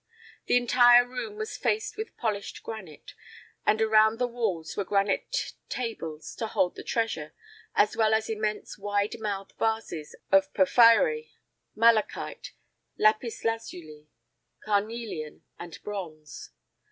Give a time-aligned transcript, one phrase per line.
[0.47, 3.13] The entire room was faced with polished granite,
[3.67, 7.35] and around the walls were granite tables to hold the treasure,
[7.75, 11.33] as well as immense wide mouthed vases of porphyry,
[11.75, 12.53] malachite,
[12.97, 14.09] lapis lazuli,
[14.65, 16.49] carnelian and bronze.